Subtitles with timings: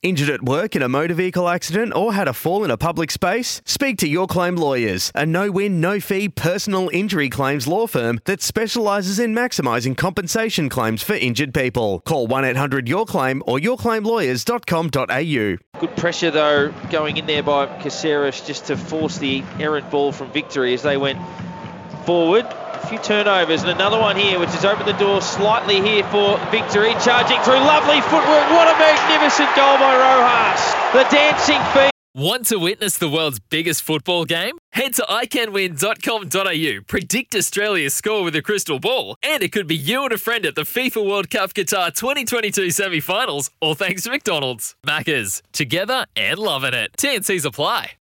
[0.00, 3.10] Injured at work in a motor vehicle accident or had a fall in a public
[3.10, 3.60] space?
[3.64, 8.20] Speak to Your Claim Lawyers, a no win, no fee personal injury claims law firm
[8.24, 11.98] that specialises in maximising compensation claims for injured people.
[12.06, 15.80] Call 1 800 Your Claim or yourclaimlawyers.com.au.
[15.80, 20.30] Good pressure though going in there by Caceres just to force the errant ball from
[20.30, 21.18] victory as they went
[22.06, 22.46] forward.
[22.78, 26.38] A few turnovers and another one here, which has opened the door slightly here for
[26.50, 26.94] victory.
[27.02, 28.46] Charging through, lovely footwork.
[28.54, 30.62] What a magnificent goal by Rojas.
[30.92, 31.90] The dancing feet.
[32.14, 34.58] Want to witness the world's biggest football game?
[34.72, 40.04] Head to iCanWin.com.au, predict Australia's score with a crystal ball, and it could be you
[40.04, 44.10] and a friend at the FIFA World Cup Qatar 2022 semi finals, all thanks to
[44.10, 44.76] McDonald's.
[44.86, 46.92] Maccas, together and loving it.
[46.96, 47.92] TNCs apply.